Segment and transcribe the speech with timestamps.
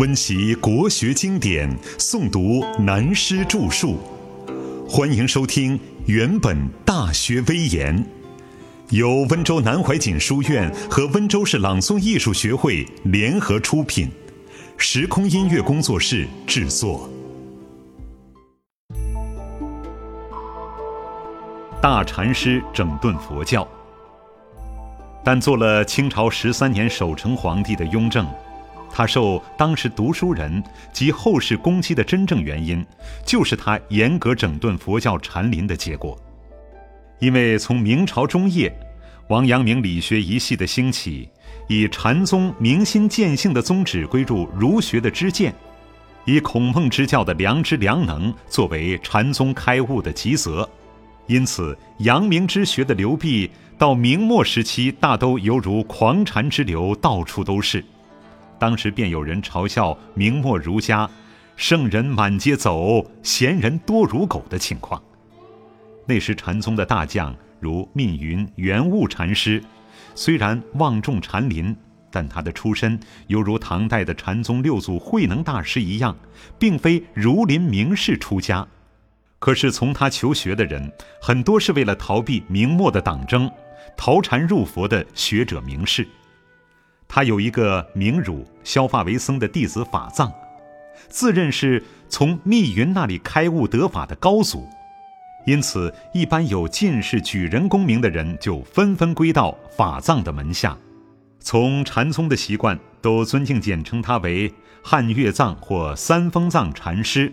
[0.00, 3.98] 温习国学经典，诵读南师著述。
[4.88, 6.56] 欢迎收听《原本
[6.86, 7.94] 大学威严》，
[8.88, 14.10] 由温州南怀瑾书院和温州市朗诵艺术学会联合出品，
[14.78, 17.06] 时空音乐工作室制作。
[21.82, 23.68] 大禅师整顿佛教，
[25.22, 28.26] 但做了清朝十三年守成皇帝的雍正。
[28.92, 30.62] 他受当时读书人
[30.92, 32.84] 及后世攻击的真正原因，
[33.24, 36.18] 就是他严格整顿佛教禅林的结果。
[37.20, 38.74] 因为从明朝中叶，
[39.28, 41.28] 王阳明理学一系的兴起，
[41.68, 45.54] 以禅宗明心见性的宗旨归入儒学的知见，
[46.24, 50.68] 以孔孟之教的良知良能作为禅宗开悟的吉泽，
[51.26, 57.84] 因此阳明之学的流弊到明末时期，大都犹如狂禅之流，到处都是。
[58.60, 61.08] 当时便有人嘲笑明末儒家
[61.56, 65.02] “圣人满街走，贤人多如狗”的情况。
[66.06, 69.62] 那时禅宗的大将如密云、圆悟禅师，
[70.14, 71.74] 虽然望重禅林，
[72.10, 76.14] 但他的出身犹如唐代的禅宗六祖慧能大师一样，
[76.58, 78.66] 并非儒林名士出家。
[79.38, 83.50] 可是从他求学的人，很多是为了逃避明末的党争，
[83.96, 86.06] 逃禅入佛的学者名士。
[87.12, 90.32] 他有一个名儒削发为僧的弟子法藏，
[91.08, 94.68] 自认是从密云那里开悟得法的高祖，
[95.44, 100.78] 因此一般有进士、举人功名的人就纷纷归到法藏的门下。
[101.40, 107.32] 从禅宗的习惯，都尊敬简称他为汉月藏或三峰藏禅师。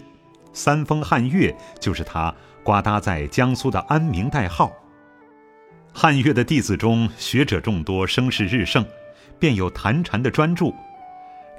[0.53, 4.71] 三峰汉月就是他刮搭在江苏的安名代号。
[5.93, 8.83] 汉月的弟子中，学者众多，声势日盛。
[9.39, 10.73] 便有谈禅的专著，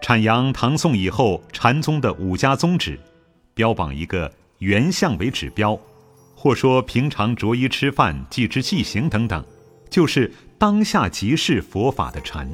[0.00, 2.98] 阐扬唐宋以后禅宗的五家宗旨，
[3.54, 5.78] 标榜一个原相为指标，
[6.34, 9.44] 或说平常着衣吃饭、记之记行等等，
[9.90, 12.48] 就是当下即是佛法的禅。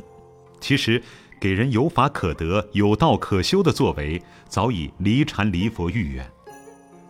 [0.61, 1.03] 其实，
[1.41, 6.27] 给人有法可得、有道可修的作为，早已离禅离佛愈远。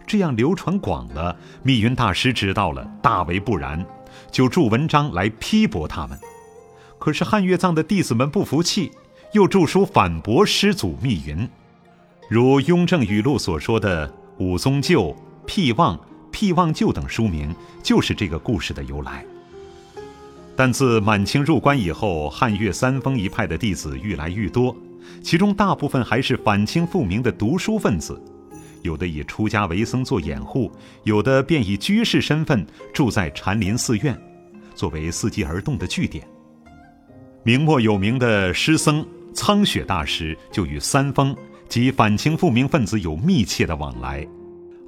[0.06, 3.84] 这样流传广了，密云大师知道了，大为不然，
[4.30, 6.18] 就著文章来批驳他们。
[7.04, 8.90] 可是汉月藏的弟子们不服气，
[9.34, 11.46] 又著书反驳师祖密云，
[12.30, 14.10] 如《雍正语录》所说的
[14.40, 16.00] “武宗旧、辟妄、
[16.32, 19.22] 辟妄旧”等书名，就是这个故事的由来。
[20.56, 24.74] 但自满清入关以后，汉月三峰一派的弟子愈来愈多，
[25.22, 28.18] 其中大部分还是反清复明的读书分子，
[28.80, 30.72] 有的以出家为僧做掩护，
[31.02, 34.18] 有的便以居士身份住在禅林寺院，
[34.74, 36.26] 作为伺机而动的据点。
[37.46, 41.36] 明末有名的诗僧苍雪大师就与三峰
[41.68, 44.26] 及反清复明分子有密切的往来，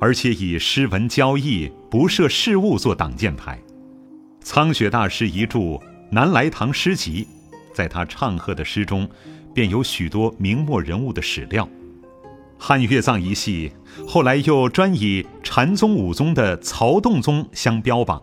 [0.00, 3.60] 而且以诗文交易，不设事务做挡箭牌。
[4.40, 5.58] 苍雪大师一著
[6.10, 7.28] 《南来堂诗集》，
[7.74, 9.06] 在他唱和的诗中，
[9.52, 11.68] 便有许多明末人物的史料。
[12.56, 13.70] 汉乐藏一系
[14.08, 18.22] 后来又专以禅宗五宗的曹洞宗相标榜。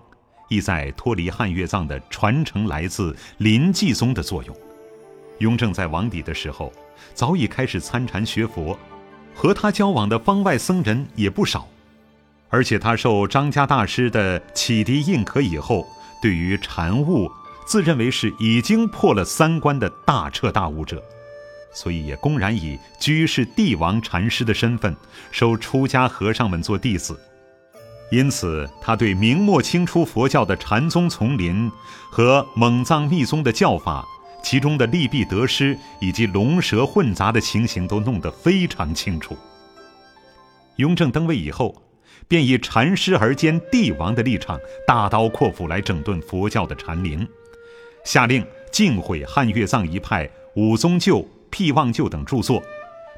[0.49, 4.55] 意在脱离汉乐藏的传承来自临济宗的作用。
[5.39, 6.71] 雍正在王邸的时候，
[7.13, 8.77] 早已开始参禅学佛，
[9.35, 11.67] 和他交往的方外僧人也不少。
[12.49, 15.87] 而且他受张家大师的启迪印可以后，
[16.21, 17.29] 对于禅悟，
[17.65, 21.03] 自认为是已经破了三关的大彻大悟者，
[21.73, 24.95] 所以也公然以居士帝王禅师的身份，
[25.31, 27.19] 收出家和尚们做弟子。
[28.13, 31.71] 因此，他对明末清初佛教的禅宗丛林
[32.11, 34.07] 和蒙藏密宗的教法，
[34.43, 39.35] 其中的利弊得失以及龙蛇混杂的情形，都弄得非常清楚。
[40.75, 41.75] 雍正登位以后，
[42.27, 47.27] 便以禅师而兼帝王的立场，大刀阔斧来整顿佛教的禅林，
[48.05, 52.61] 下令禁毁汉乐藏一派五宗旧、辟妄旧等著作，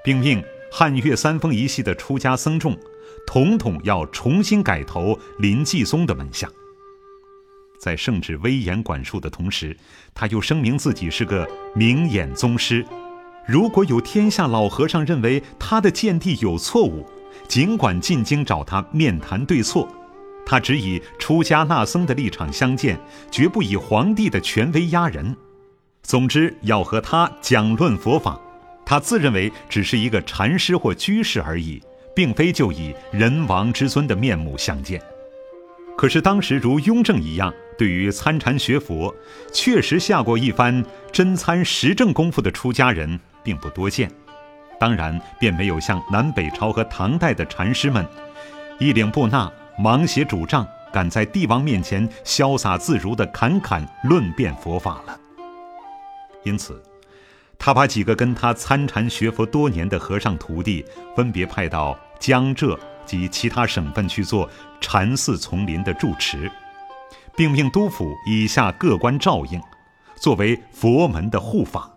[0.05, 2.77] 并命汉乐三峰一系的出家僧众。
[3.25, 6.49] 统统要重新改投林济宗的门下。
[7.79, 9.75] 在圣旨威严管束的同时，
[10.13, 12.85] 他又声明自己是个明眼宗师。
[13.47, 17.05] 如果有天下老和尚认为他的见地有错误，
[17.47, 19.87] 尽管进京找他面谈对错，
[20.45, 25.35] 他只以出家纳僧的立场相见，绝不以皇帝的权威压人。
[26.01, 28.39] 总之，要和他讲论佛法，
[28.85, 31.81] 他自认为只是一个禅师或居士而已。
[32.15, 35.01] 并非就以人王之尊的面目相见，
[35.97, 39.13] 可是当时如雍正一样，对于参禅学佛，
[39.51, 44.09] 确实下过一番真参实证功夫的出家人并不多见。
[44.79, 48.05] 当然便没有像南北朝和唐代的禅师们，
[48.79, 55.19] 一领布纳，芒鞋拄杖，敢在帝王面前潇洒自如地侃侃论辩佛法了。
[56.43, 56.81] 因此，
[57.57, 60.85] 他把几个跟他参禅学佛多年的和尚徒弟，
[61.15, 64.49] 分别派到江浙及其他省份去做
[64.81, 66.51] 禅寺丛林的住持，
[67.35, 69.61] 并命督府以下各官照应，
[70.15, 71.89] 作为佛门的护法，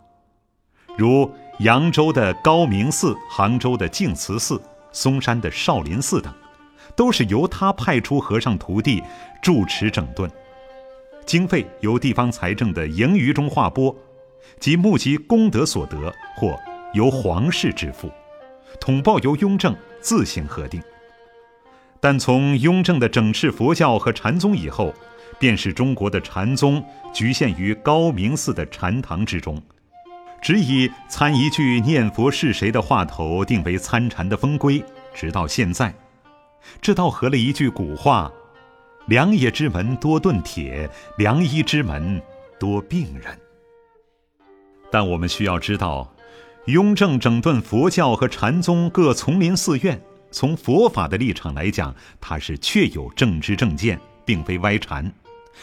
[0.97, 1.31] 如
[1.61, 4.61] 扬州的高明寺、杭州的净慈寺、
[4.93, 6.33] 嵩山的少林寺等，
[6.95, 9.03] 都是由他派出和尚徒弟
[9.43, 10.31] 住持整顿，
[11.25, 13.95] 经费由地方财政的盈余中划拨。
[14.61, 16.59] 及募集功德所得，或
[16.95, 18.11] 由皇室支付，
[18.81, 19.77] 统报由雍正
[20.09, 20.83] 自行核定。
[22.01, 24.95] 但从雍正的整治佛教和禅宗以后，
[25.39, 26.83] 便是中国的禅宗
[27.13, 29.63] 局限于高明寺的禅堂之中，
[30.41, 34.83] 只以参一句念佛是谁的话头定为参禅的风规，
[35.13, 35.95] 直到现在。
[36.81, 38.33] 这倒合了一句古话
[39.09, 40.89] ：“良野之门多钝铁，
[41.19, 42.23] 良医之门
[42.59, 43.39] 多病人。”
[44.91, 46.11] 但我们需要知道，
[46.69, 49.99] 雍正整顿佛教和禅宗各丛林寺院，
[50.31, 55.11] 从佛法的立场来讲，他是确有正知正见，并非歪禅；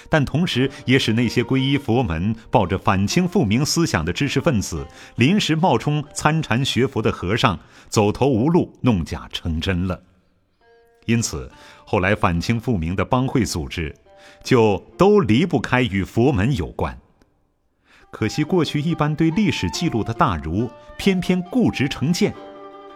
[0.09, 4.83] 但同时也使那些皈依佛门、抱着反清复明思想的知识分子，
[5.17, 10.01] 临时冒充参禅学佛的和尚，走投无路，弄假成真了。
[11.05, 11.51] 因此，
[11.85, 13.95] 后来反清复明的帮会组织，
[14.43, 16.99] 就都离不开与佛门有关。
[18.15, 22.33] 可惜，过去一般对历史记录的大儒，偏偏固执成见，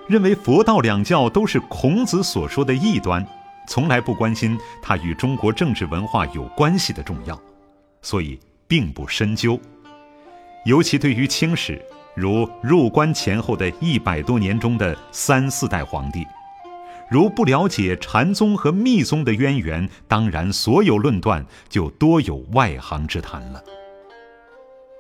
[0.08, 3.28] 认为佛道两教都是孔子所说的异端，
[3.68, 7.38] 从来不关心它与中国政治文化有关系的重要，
[8.02, 9.60] 所以并不深究。
[10.64, 16.26] 尤其对于清史，如入关前后的一百多年中的三四代皇帝，
[17.12, 23.62] 如不了解禅宗和密宗的渊源，当然所有论断就多有外行之谈了。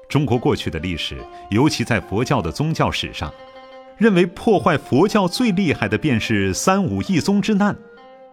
[0.09, 3.31] 中国过去的历史，尤其在佛教的宗教史上，
[3.95, 7.77] 认为破坏佛教最厉害的便是三武一宗之难：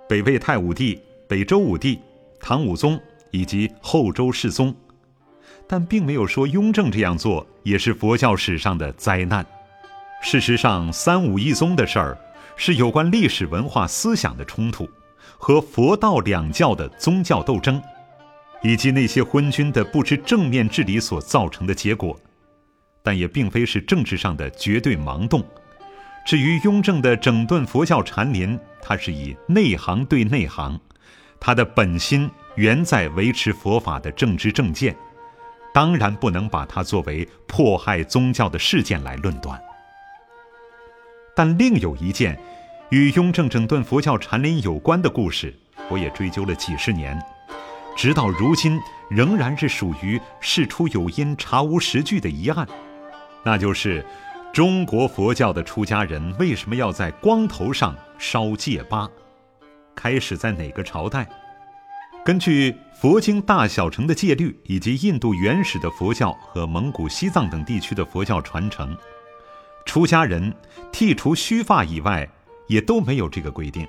[0.08, 2.00] 北魏太武帝、北周武帝、
[2.40, 2.98] 唐武宗
[3.30, 4.74] 以及后周世宗。
[5.68, 9.44] 但并没有说雍正这样做也是佛教史上的灾难。
[10.22, 12.16] 事实上，三武一宗的事儿
[12.56, 14.88] 是有关历史文化思想的冲突，
[15.36, 17.82] 和佛道两教的宗教斗争。
[18.62, 22.18] 以及那些昏君的不知正面治理所造成的结果，
[23.02, 25.44] 但也并非是政治上的绝对盲动。
[26.26, 30.80] 至于雍正的整顿佛教禅林，他是以内行对内行，
[31.38, 34.96] 他的本心原在维持佛法的政治正见，
[35.72, 39.60] 当然不能把它作为迫害宗教的事件来论断。
[41.36, 42.36] 但另有一件
[42.90, 45.54] 与雍正整顿佛教禅林有关的故事，
[45.88, 47.16] 我也追究了几十年。
[47.96, 48.78] 直到如今，
[49.08, 52.68] 仍然是属于事出有因、查无实据的疑案，
[53.42, 54.04] 那就是
[54.52, 59.10] 中国佛教的出家人为什么要在光头上烧戒疤？
[59.94, 61.26] 开始在哪个朝代？
[62.22, 68.94] 根据佛经大小乘的戒律，以及印度原始的佛教和蒙古、西藏等地区的佛教传承，
[69.86, 70.52] 出家人
[70.92, 72.28] 剃除须发以外，
[72.66, 73.86] 也都没有这个规定。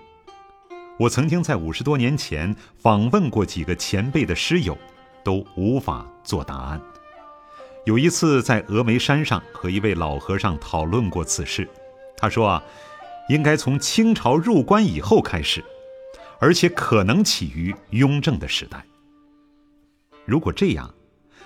[1.00, 4.76] 我曾经在五十多年前访问过几个前辈的师友，
[5.24, 6.82] 都无法做答案。
[7.86, 11.70] 有一次在峨眉山上和一位老和尚讨论过此事，
[12.18, 12.64] 他说啊，
[13.30, 15.64] 应该从清朝入关以后开始，
[16.40, 18.84] 而且可能起于雍正的时代。
[20.26, 20.92] 如果这样，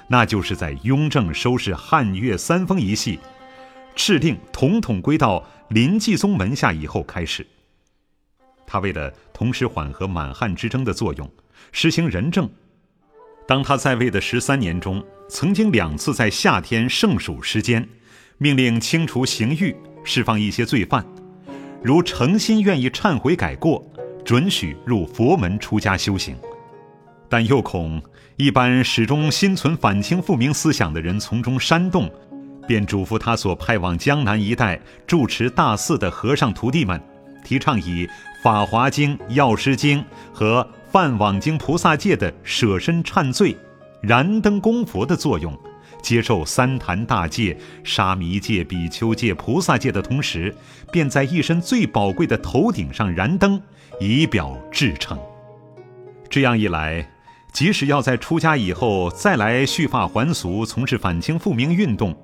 [0.07, 3.19] 那就是在雍正收拾汉越三风一系，
[3.97, 7.45] 敕令统统归到林继宗门下以后开始。
[8.71, 11.29] 他为了同时缓和满汉之争的作用，
[11.73, 12.49] 实行仁政。
[13.45, 17.85] 当他在位的十三年中，曾经两次在夏天盛暑时间，
[18.37, 19.75] 命令清除刑狱，
[20.05, 21.05] 释放一些罪犯，
[21.83, 23.85] 如诚心愿意忏悔改过，
[24.23, 26.37] 准许入佛门出家修行。
[27.27, 28.01] 但又恐
[28.37, 32.09] 一般始终心存反清复明思想的人从中煽动，
[32.65, 37.01] 便嘱咐他所派往江南一带住持大寺的和尚徒弟们，
[37.43, 38.07] 提倡以。
[38.43, 39.99] 《法华经》《药师经》
[40.33, 43.55] 和《梵网经》菩萨戒的舍身忏罪、
[44.01, 45.55] 燃灯供佛的作用，
[46.01, 50.55] 接受三坛大戒、沙弥戒、比丘戒、菩萨戒的同时，
[50.91, 53.61] 便在一身最宝贵的头顶上燃灯，
[53.99, 55.15] 以表至诚。
[56.27, 57.07] 这样一来，
[57.53, 62.17] 即使要在出家以后再来续发还俗，从事反清复明运动，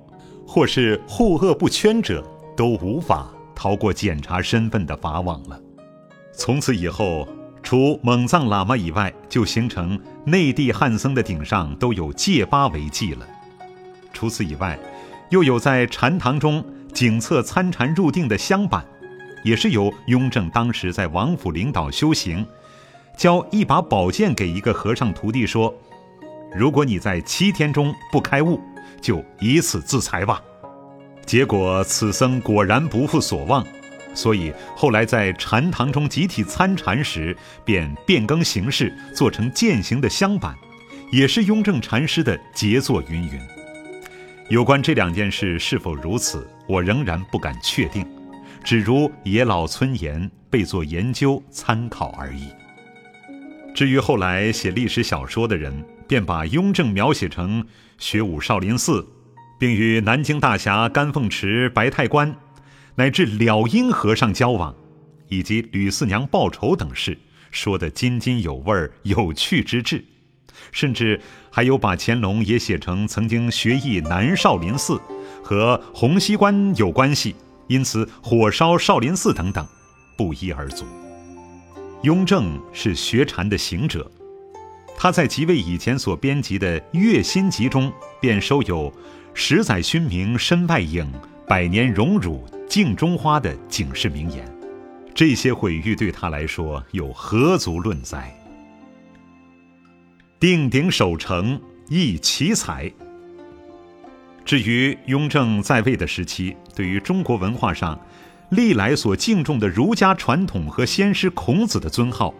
[0.44, 2.24] 或是护恶不圈者，
[2.56, 5.60] 都无法逃过检查身份的法网了。
[6.32, 7.26] 从此以后，
[7.60, 13.26] 除蒙藏喇嘛以外，就形成内地汉僧的顶上都有戒疤为记了。
[14.12, 14.78] 除此以外，
[15.30, 18.86] 又有在禅堂中警策参禅入定的香板，
[19.42, 22.46] 也是由雍正当时在王府领导修行，
[23.16, 25.74] 交一把宝剑给一个和尚徒弟说
[26.54, 28.60] ：“如果你在七天中不开悟，
[29.00, 30.40] 就以此自裁吧。”
[31.28, 33.62] 结果此僧果然不负所望，
[34.14, 40.56] 所以后来在禅堂中集体参禅时，便变更形式，做成剑形的香板，
[41.12, 43.38] 也是雍正禅师的杰作云云。
[44.48, 48.06] 有关这两件事是否如此，我仍然不敢确定，
[48.64, 52.48] 只如野老村言，备做研究参考而已。
[53.74, 57.62] 至于后来写历史小说的人，便把雍正描写成
[57.98, 59.06] 学武少林寺。
[59.58, 62.34] 并与南京大侠甘凤池、白太关，
[62.94, 64.74] 乃至了因和尚交往，
[65.28, 67.18] 以及吕四娘报仇等事，
[67.50, 70.04] 说得津津有味、有趣之至，
[70.70, 75.00] 甚至还有把乾隆也写成曾经学艺南少林寺，
[75.42, 77.34] 和洪熙官有关系，
[77.66, 79.66] 因此火烧少林寺等等，
[80.16, 80.84] 不一而足。
[82.02, 84.08] 雍正是学禅的行者，
[84.96, 88.92] 他在即位以前所编辑的《月心集》中，便收有。
[89.40, 91.08] 十载勋名身外影，
[91.46, 94.44] 百年荣辱镜中花的警示名言，
[95.14, 98.34] 这些毁誉对他来说又何足论哉？
[100.40, 102.92] 定鼎守成亦奇才。
[104.44, 107.96] 至于雍正在位的时期，对于中国文化上
[108.50, 112.34] 历来所敬重的儒家传统和先师孔子的尊号，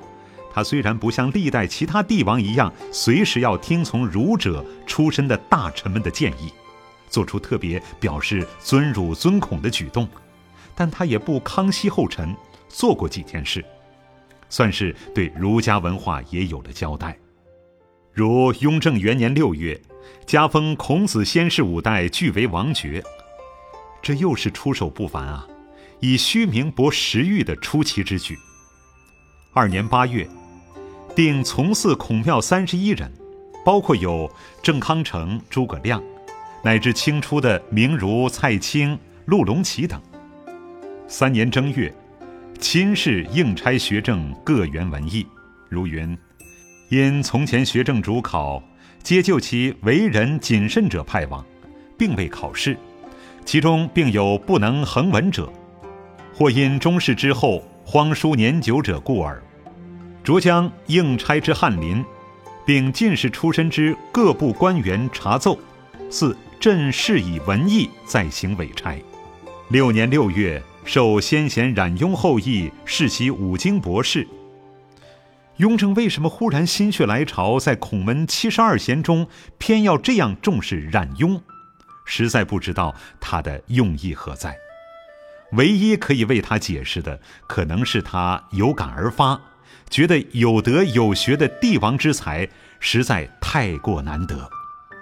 [0.52, 6.52] 他虽然不像历代其他帝王一样，随时要听从儒者出身的大臣们的建议。
[7.08, 10.08] 做出特别表示尊儒尊孔的举动，
[10.74, 12.34] 但他也不康熙后尘，
[12.68, 13.64] 做过几件事，
[14.48, 17.18] 算是对儒家文化也有了交代。
[18.12, 19.80] 如雍正元年六月，
[20.26, 23.02] 加封孔子先世五代俱为王爵，
[24.02, 25.46] 这又是出手不凡啊，
[26.00, 28.36] 以虚名博实誉的出奇之举。
[29.52, 30.28] 二年八月，
[31.14, 33.12] 定从祀孔庙三十一人，
[33.64, 34.30] 包括有
[34.62, 36.02] 郑康成、诸葛亮。
[36.62, 40.00] 乃至清初的名儒蔡清、陆龙奇等。
[41.06, 41.94] 三年正月，
[42.58, 45.26] 亲试应差学政各员文艺，
[45.68, 46.16] 如云：
[46.90, 48.62] 因从前学政主考，
[49.02, 51.44] 皆就其为人谨慎者派往，
[51.96, 52.76] 并未考试，
[53.44, 55.50] 其中并有不能恒文者，
[56.34, 59.42] 或因中试之后荒疏年久者故耳。
[60.22, 62.04] 着将应差之翰林，
[62.66, 65.58] 并进士出身之各部官员查奏，
[66.10, 66.36] 四。
[66.60, 68.96] 朕是以文艺再行委差。
[69.68, 74.26] 六年六月，受先贤冉雍后裔世袭五经博士。
[75.58, 81.40] 雍正为什么忽然心血来潮，在孔门七十二贤中偏要这样重视冉雍？
[82.04, 84.56] 实在不知道他的用意何在。
[85.52, 89.40] 唯一可以为他解释的，可能是他有感而发，
[89.88, 92.48] 觉得有德有学的帝王之才
[92.80, 94.50] 实在太过难得。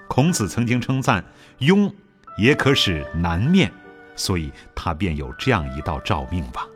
[0.09, 1.25] 孔子曾经称赞
[1.59, 1.91] 雍
[2.37, 3.73] 也可使南面，
[4.15, 6.67] 所以他便有这样一道诏命吧。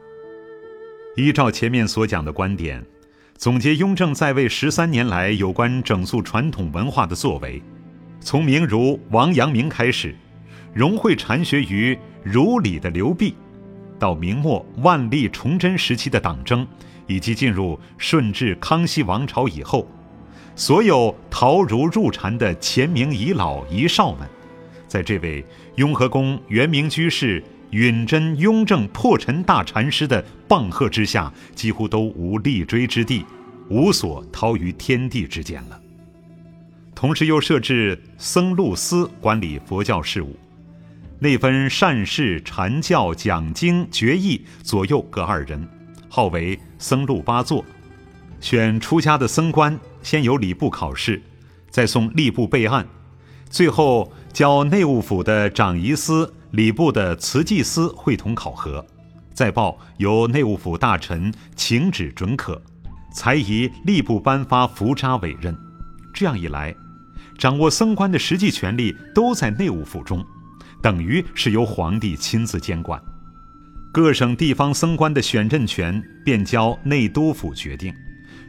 [1.16, 2.82] 依照前面所讲的观点，
[3.37, 7.62] 总结雍正在位十三年来有关整肃传统文化的作为，
[8.20, 10.14] 从明儒王阳明开始，
[10.72, 13.34] 融汇禅学于儒理的刘弼，
[13.99, 16.66] 到明末万历崇祯时期的党争，
[17.06, 19.87] 以及进入顺治康熙王朝以后。
[20.56, 24.28] 所有陶儒入禅的前明遗老遗少们，
[24.90, 25.44] 在这位
[25.76, 33.25] 雍和宫元明居士允真雍正破尘大禅师的棒喝之下，几乎都无立锥之地，
[33.68, 35.80] 无所逃于天地之间了。
[36.92, 40.37] 同时又设置僧录司管理佛教事务，
[41.20, 45.68] 内分善事、禅教、讲经、决议左右各二人，
[46.09, 47.64] 号为僧录八座，
[48.40, 49.78] 选出家的僧官。
[50.02, 51.23] 先由礼部考试，
[51.68, 52.85] 再送吏部备案，
[53.49, 58.84] 最后交内务府的长仪司、礼部的慈济司会同考核，
[59.34, 62.60] 再报由内务府大臣请旨准可，
[63.12, 65.56] 才以吏部颁发符札委任。
[66.14, 66.75] 这样一来，
[67.38, 70.25] 掌握僧官的实际权力都在内务府中，
[70.80, 73.00] 等于是由皇帝亲自监管。
[73.92, 77.92] 各省地方僧官的选任权便交内督府决定。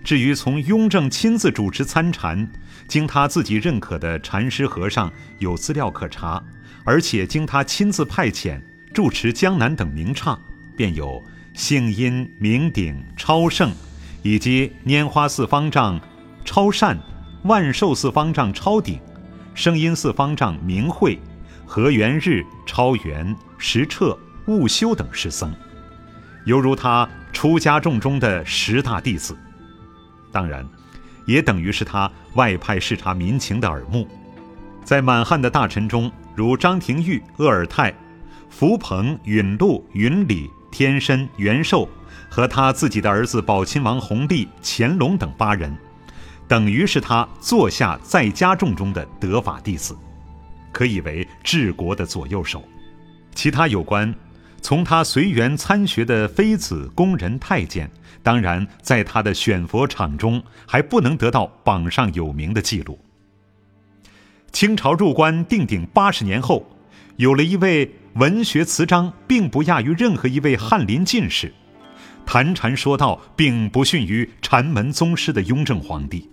[0.03, 2.49] 至于从雍正亲自主持参禅，
[2.87, 6.43] 经他自己认可的禅师和尚有资料可查，
[6.83, 8.59] 而且经他亲自派遣，
[8.93, 10.37] 住持江南等名刹，
[10.75, 13.71] 便有幸阴、明鼎、超胜，
[14.23, 16.01] 以及拈花寺方丈
[16.43, 16.99] 超善、
[17.43, 18.99] 万寿寺方丈超鼎、
[19.53, 21.19] 声音寺方丈明慧、
[21.65, 24.17] 和元日超元、石彻、
[24.47, 25.53] 悟修等师僧，
[26.45, 29.37] 犹如他出家众中的十大弟子。
[30.31, 30.67] 当然，
[31.25, 34.07] 也等于是他外派视察民情的耳目。
[34.83, 37.93] 在满汉的大臣中，如张廷玉、鄂尔泰、
[38.49, 41.87] 福鹏、允禄、允礼、天申、元寿，
[42.29, 45.75] 和他自己的儿子宝亲王弘历、乾隆等八人，
[46.47, 49.95] 等于是他座下在家众中的得法弟子，
[50.71, 52.63] 可以为治国的左右手。
[53.35, 54.13] 其他有关
[54.61, 57.89] 从他随园参学的妃子、宫人、太监，
[58.23, 62.99] 当然在他的选佛场中还不能得到榜上有名的记录。
[64.51, 66.65] 清朝入关定鼎八十年后，
[67.15, 71.53] 有了一位文学词章并不亚于任何一位翰林进士，
[72.25, 76.29] 谈禅说道并不逊于禅门宗师的雍正皇帝。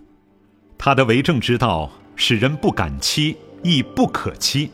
[0.77, 4.69] 他的为政之道使人不敢欺，亦不可欺。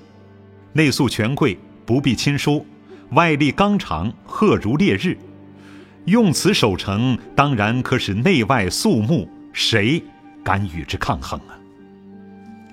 [0.74, 2.66] 内肃权贵，不必亲疏，
[3.12, 5.18] 外力刚长，赫如烈日。
[6.06, 10.02] 用此守成，当然可使内外肃穆，谁
[10.44, 11.58] 敢与之抗衡啊？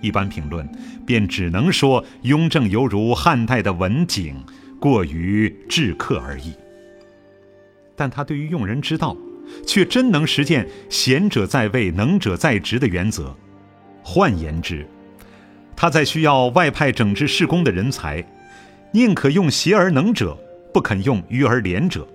[0.03, 0.69] 一般评论
[1.07, 4.37] 便只能说雍正犹如汉代的文景，
[4.79, 6.53] 过于苛刻而已。
[7.97, 9.17] 但他对于用人之道，
[9.67, 13.35] 却真能实践“贤者在位，能者在职”的原则。
[14.03, 14.87] 换言之，
[15.75, 18.23] 他在需要外派整治事工的人才，
[18.93, 20.37] 宁可用贤而能者，
[20.75, 22.07] 不肯用愚而廉者。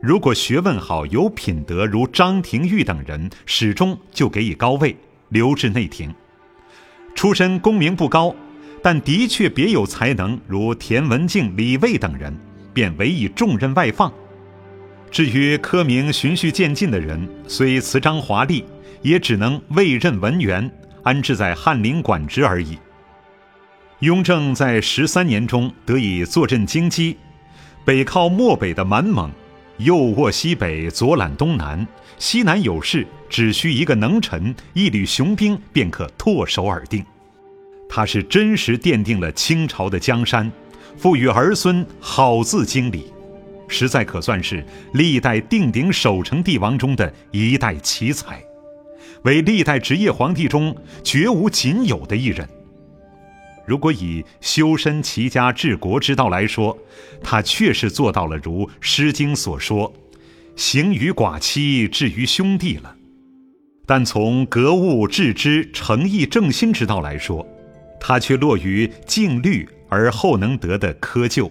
[0.00, 4.96] 如果学问好、有品德，如张廷玉等人，始终就给予高位，
[5.30, 6.14] 留至内廷。
[7.16, 8.32] 出身功名不高，
[8.80, 12.32] 但的确别有才能，如田文镜、李卫等人，
[12.72, 14.12] 便委以重任外放。
[15.10, 18.64] 至于科名循序渐进的人，虽词章华丽，
[19.02, 20.70] 也只能委任文员，
[21.02, 22.78] 安置在翰林管职而已。
[23.98, 27.16] 雍正在十三年中得以坐镇京畿，
[27.84, 29.28] 北靠漠北的满蒙，
[29.78, 31.86] 右握西北，左揽东南，
[32.18, 33.06] 西南有事。
[33.30, 37.04] 只需一个能臣、一缕雄兵，便可唾手而定。
[37.86, 40.50] 他是真实奠定了清朝的江山，
[40.96, 43.12] 赋予儿孙好字经理，
[43.68, 44.64] 实在可算是
[44.94, 48.42] 历代定鼎守成帝王中的一代奇才，
[49.24, 52.48] 为历代职业皇帝中绝无仅有的一人。
[53.68, 56.78] 如果以修身齐家治国之道来说，
[57.22, 59.92] 他确实做到了如《诗经》所说
[60.56, 62.96] ：“行于寡妻，至于兄弟”了。
[63.84, 67.46] 但从格物致知、诚意正心之道来说，
[68.00, 71.50] 他却落于静虑而后能得的窠臼；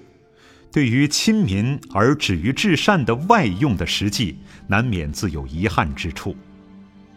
[0.71, 6.35] 对于亲民而止于至善的外用的实际，难免自有遗憾之处。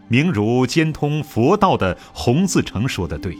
[0.08, 3.34] 明如兼通佛道的洪自成说的对：“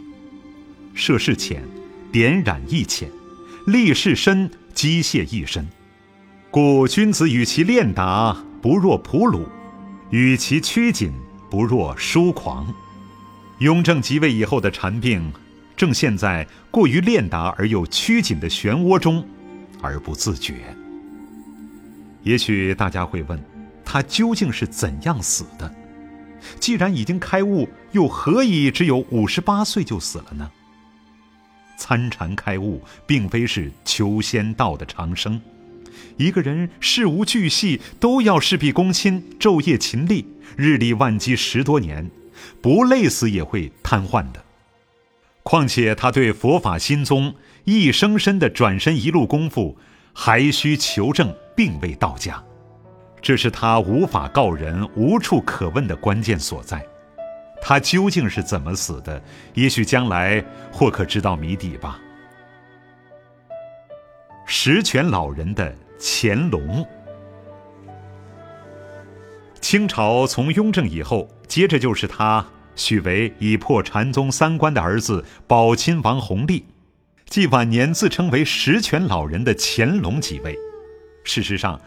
[0.93, 1.63] 涉世浅，
[2.11, 3.09] 点染亦浅；
[3.67, 5.67] 立世深，机械亦深。
[6.49, 9.41] 故君子与其练达，不若朴鲁；
[10.09, 11.11] 与其趋谨。”
[11.51, 12.73] 不若疏狂。
[13.59, 15.33] 雍正即位以后的禅病，
[15.75, 19.27] 正陷在过于练达而又趋紧的漩涡中，
[19.81, 20.73] 而不自觉。
[22.23, 23.37] 也许大家会问，
[23.83, 25.75] 他究竟是怎样死的？
[26.57, 30.49] 既然已经开悟，又何以只有五十八岁就死了呢？
[31.81, 35.41] 参禅开悟，并非是求仙道的长生。
[36.15, 42.11] 一个人事无巨细，都要事必躬亲，昼夜勤力，日理万机十多年，
[42.61, 44.43] 不累死也会瘫痪的。
[45.41, 49.75] 况且他对佛法心宗一生身的转身一路功夫，
[50.13, 52.43] 还需求证，并未到家，
[53.23, 56.85] 这是他无法告人、无处可问的关键所在。
[57.61, 59.21] 他究竟是怎么死的？
[59.53, 61.99] 也许将来或可知道谜底吧。
[64.45, 65.73] 十全老人的。
[66.03, 66.83] 乾隆，
[69.59, 72.43] 清朝从雍正以后，接着就是他
[72.75, 76.65] 许为已破禅宗三关的儿子宝亲王弘历，
[77.29, 80.57] 即晚年自称为十全老人的乾隆即位。
[81.23, 81.79] 事实上，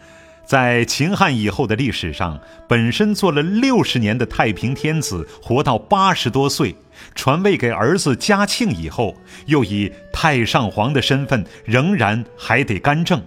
[0.45, 6.75] 在秦汉以后的历史上，本身做了六十年的太平天子，活到八十多岁，
[7.15, 9.15] 传位给儿子嘉庆以后，
[9.47, 13.21] 又以太上皇的身份，仍然还得干政。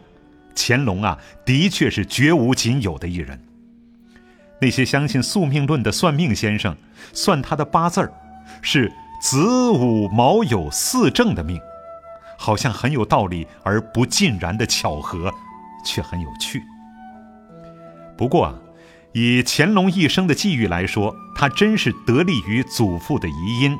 [0.54, 3.40] 乾隆啊，的确是绝无仅有的一人。
[4.60, 6.76] 那些相信宿命论的算命先生，
[7.12, 8.12] 算他的八字儿，
[8.62, 11.60] 是子午卯酉四正的命，
[12.36, 15.32] 好像很有道理而不尽然的巧合，
[15.84, 16.62] 却很有趣。
[18.18, 18.54] 不过啊，
[19.12, 23.78] 以乾隆一生的际遇来说，他真是得力于祖父的遗音。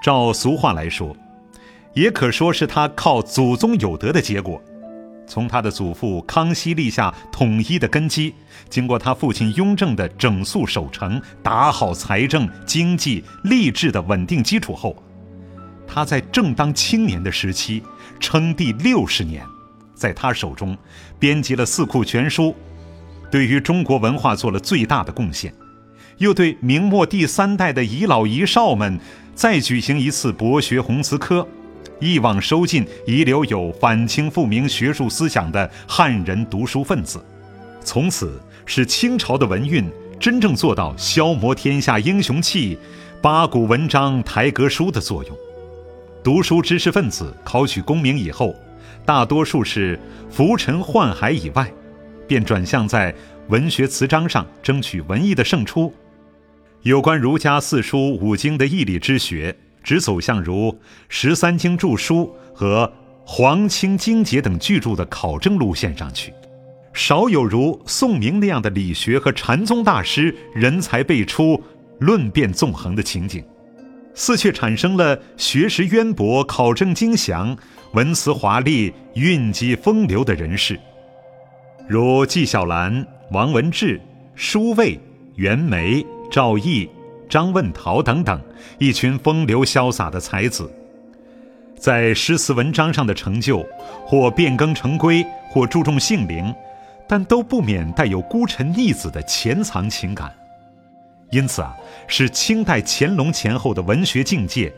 [0.00, 1.14] 照俗话来说，
[1.92, 4.62] 也可说是他靠祖宗有德的结果。
[5.26, 8.32] 从他的祖父康熙立下统一的根基，
[8.70, 14.96] 经过他父亲雍正的整肃守成、打好财政、经济、吏治的稳定基础后，
[15.86, 17.82] 他在正当青年的时期，
[18.20, 19.44] 称帝六十年，
[19.94, 20.78] 在他手中
[21.18, 22.44] 编辑了《四库全书》，
[23.30, 25.52] 对于中国文化做了最大的贡献，
[26.18, 28.98] 又对明末第三代的遗老遗少们
[29.34, 31.46] 再举行一次博学鸿词科。
[32.00, 37.20] 一网收尽遗留有反清复明学术思想的汉人读书分子，
[37.82, 39.84] 从此使清朝的文运
[40.20, 42.78] 真正做到消磨天下英雄气、
[43.20, 45.36] 八股文章台阁书的作用。
[46.22, 48.54] 读书知识分子考取功名以后，
[49.04, 49.98] 大多数是
[50.30, 51.68] 浮沉宦海以外，
[52.28, 53.12] 便转向在
[53.48, 55.92] 文学词章上争取文艺的胜出。
[56.82, 59.56] 有关儒家四书五经的义理之学。
[59.80, 60.70] 只走向如
[61.08, 62.84] 《十三经注疏》和
[63.24, 66.30] 《黄清经解》等巨著的考证路线上去，
[66.92, 71.62] 少有如宋明那样的理学和禅宗大师人才辈出、
[72.00, 73.42] 论辩纵横的情景，
[74.12, 77.56] 似却产生了学识渊博、考证精详、
[77.92, 80.78] 文辞华丽、韵机风流的人士，
[81.88, 83.98] 如纪晓岚、王文志、
[84.34, 85.00] 舒卫、
[85.36, 86.88] 袁枚、赵翼。
[87.30, 88.40] 张问陶等等
[88.78, 90.70] 一群风流潇洒的才子，
[91.76, 93.66] 在诗词文章上的成就，
[94.06, 96.54] 或变更成规，或注重性灵，
[97.06, 100.34] 但都不免带有孤臣逆子的潜藏情感。
[101.30, 104.72] 因此啊，是清代乾隆前后的文学境界，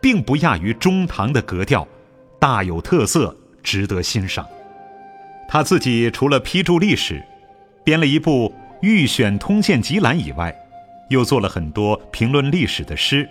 [0.00, 1.86] 并不亚于中唐的格调，
[2.38, 4.46] 大有特色，值得欣赏。
[5.52, 7.20] 他自己除了批注历史，
[7.82, 8.54] 编了一部
[8.86, 10.54] 《御选通鉴集览》以外。
[11.08, 13.28] 又做了很多评论历史的诗，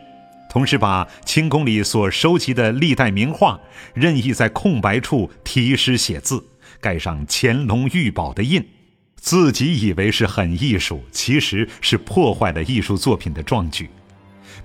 [0.50, 3.58] 同时把清宫里所收集的历代名画
[3.94, 6.44] 任意在空白处题诗写字，
[6.82, 8.68] 盖上乾隆御宝的印，
[9.16, 13.90] 自己以为是很艺术，其实是破坏了艺术作品的壮举，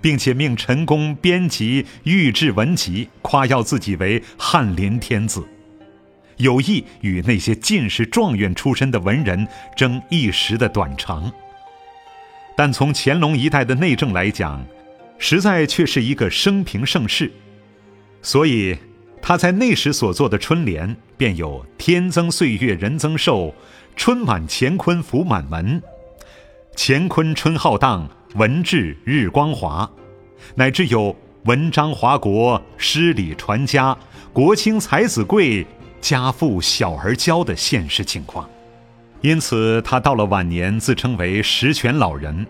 [0.00, 5.46] 并且命陈宫编辑《御制文集》，夸耀自己为翰林天子，
[6.38, 11.32] 有意与那些进士状元出身的文人争一时的短长。
[12.56, 14.64] 但从乾隆一代的内政来讲，
[15.18, 17.32] 实在却是一个生平盛世，
[18.22, 18.76] 所以
[19.20, 23.54] 他在那时所做的春联便有“天增岁月人增寿，
[23.96, 25.82] 春满乾坤福满门，
[26.76, 29.90] 乾坤春浩荡，文治日光华”，
[30.54, 31.16] 乃至有
[31.46, 33.96] “文章华国，诗礼传家，
[34.32, 35.66] 国清才子贵，
[36.04, 38.46] 家父小儿骄”的现实情况。
[39.22, 42.46] 因此，他到了晚年，自称为十全老人，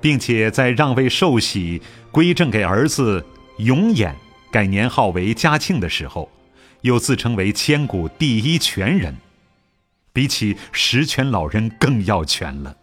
[0.00, 3.24] 并且在让位寿喜归赠给儿子
[3.58, 4.12] 永琰，
[4.50, 6.28] 改年号为嘉庆的时候，
[6.80, 9.14] 又自称为千古第一全人，
[10.12, 12.74] 比起十全老人更要全了。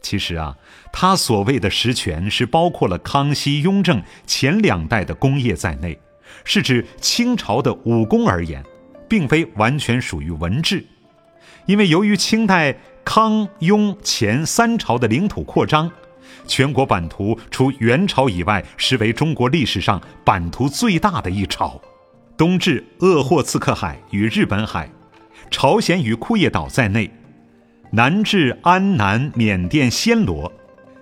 [0.00, 0.56] 其实啊，
[0.92, 5.98] 他所谓的十全，是包括了康熙、雍正前两代的功业在内，
[6.44, 8.64] 是指清朝的武功而言，
[9.08, 10.84] 并非完全属于文治。
[11.66, 15.90] 因为由于清代康雍乾三朝的领土扩张，
[16.46, 21.80] 全国版图除元朝以外，实为中国历史上版图最大的一朝。
[22.36, 24.88] 东至鄂霍次克海与日本海、
[25.50, 27.10] 朝鲜与库页岛在内，
[27.90, 30.52] 南至安南、缅甸暹罗，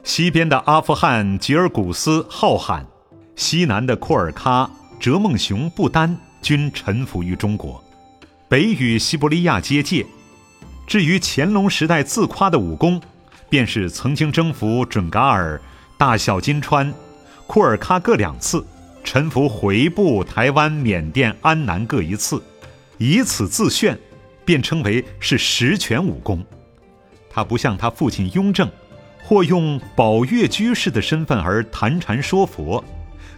[0.03, 2.87] 西边的阿富汗吉尔古斯、浩罕，
[3.35, 7.85] 西南的库尔喀、哲孟雄、不丹，均臣服于中国。
[8.49, 10.07] 北与西伯利亚接界。
[10.87, 13.01] 至于乾隆时代自夸的武功，
[13.49, 15.61] 便是曾经征服准噶尔、
[15.99, 16.95] 大小金川、
[17.49, 18.65] 库尔喀各两次，
[19.03, 22.41] 臣服回部、台湾、缅甸、安南各一次，
[22.99, 23.99] 以此自炫，
[24.45, 26.45] 便称为是十全武功。
[27.29, 28.71] 他不像他父亲雍正，
[29.25, 32.83] 或用宝月居士的身份而谈禅说佛，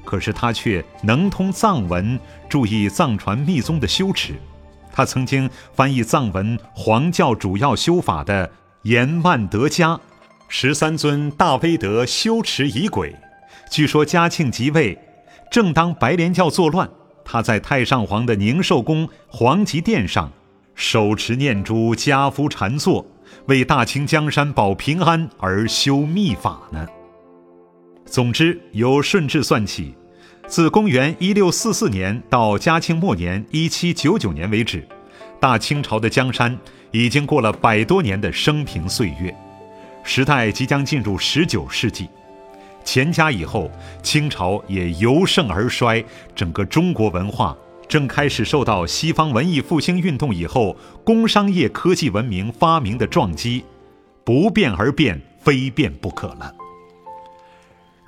[0.05, 4.35] 可是他却能通藏文，注意藏传密宗的修持。
[4.99, 8.51] 他曾经翻译藏文黄教主要修法的
[8.83, 10.01] 言万德家，
[10.49, 13.15] 十三尊大威德修持仪轨。
[13.71, 14.99] 据说嘉庆即位，
[15.53, 16.91] 正当白莲教作乱，
[17.25, 20.33] 他在太上皇的宁寿宫皇极殿上，
[20.75, 23.07] 手持念珠家夫禅坐，
[23.47, 26.85] 为大清江山保平安而修密法呢。
[28.05, 29.95] 总之，由顺治算起，
[30.49, 34.83] 自公元一六四四年到嘉庆末年一七九九年为止，
[35.39, 36.59] 大清朝的江山
[36.91, 39.37] 已经过了百多年的升平岁月，
[40.03, 42.09] 时代即将进入十九世纪。
[42.83, 43.71] 乾嘉以后，
[44.03, 46.03] 清朝也由盛而衰，
[46.35, 47.55] 整个中国文化
[47.87, 53.63] 正开始受到西方文艺复兴运动以后工商业科技文明发明的撞击，
[54.25, 56.55] 不变而变，非变不可了。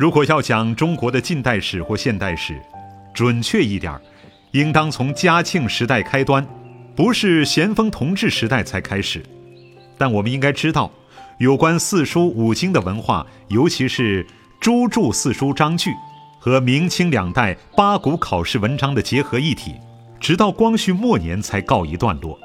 [0.01, 2.59] 如果要讲中国的近代史或现代史，
[3.13, 4.01] 准确一点，
[4.53, 6.43] 应当从嘉庆时代开端，
[6.97, 9.23] 不是咸丰同治时代才开始。
[9.99, 10.91] 但我们应该知道，
[11.39, 14.27] 有关四书五经的文化，尤其是
[14.59, 15.91] 朱注四书章句
[16.39, 19.75] 和明清两代八股考试文章的结合一体，
[20.19, 22.41] 直到光绪末年才告一段落。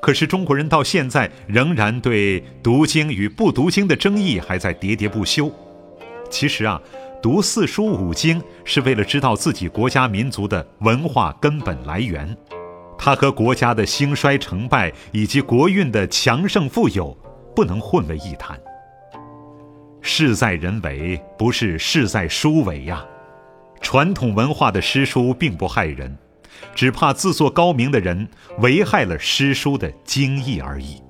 [0.00, 5.52] 可是中国人到现在仍然对读经与不读经的争议还在喋喋不休。
[6.32, 6.80] 其实啊，
[7.22, 12.34] 读四书五经是为了知道自己国家民族的文化根本来源，
[12.98, 17.16] 它和国家的兴衰成败以及国运的强盛富有
[17.54, 18.58] 不能混为一谈。
[20.00, 23.04] 事在人为，不是事在书为呀。
[23.82, 26.16] 传统文化的诗书并不害人，
[26.74, 28.26] 只怕自作高明的人
[28.60, 31.02] 危害了诗书的精义而已。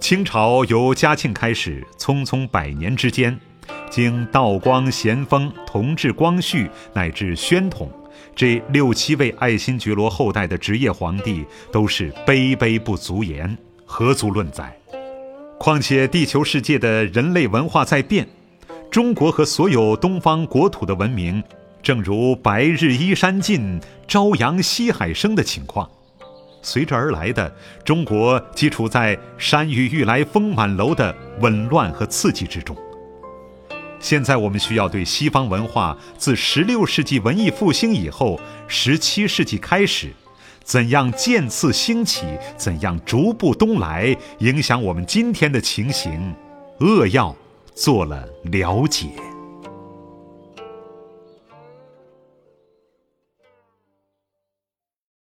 [0.00, 3.38] 清朝由嘉庆开始，匆匆百年之间，
[3.90, 7.90] 经道光、咸丰、同治、光绪乃至宣统
[8.34, 14.74] 这六七位爱新觉罗后代的职业皇帝，都是卑卑不足言，何足论载？
[15.58, 18.26] 况且地球世界的人类文化在变，
[18.90, 21.42] 中国和所有东方国土的文明，
[21.82, 25.90] 正如“白日依山尽，朝阳西海生”的情况。
[26.62, 27.52] 随之而来的，
[27.84, 32.76] 中国即处在“山雨欲来风满楼”的紊乱和刺激之中。
[34.00, 40.12] 现在我们需要对西方文化自16世纪文艺复兴以后，17世纪开始，
[40.62, 42.24] 怎样渐次兴起，
[42.56, 46.34] 怎样逐步东来，影响我们今天的情形，
[46.78, 47.34] 扼要
[47.74, 49.08] 做了了解。